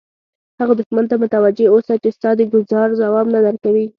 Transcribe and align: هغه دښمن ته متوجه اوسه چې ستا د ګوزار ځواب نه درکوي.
هغه 0.59 0.73
دښمن 0.79 1.05
ته 1.11 1.15
متوجه 1.23 1.65
اوسه 1.73 1.93
چې 2.03 2.09
ستا 2.17 2.29
د 2.35 2.41
ګوزار 2.51 2.87
ځواب 3.01 3.25
نه 3.35 3.39
درکوي. 3.45 3.85